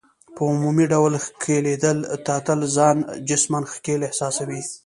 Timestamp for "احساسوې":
4.05-4.61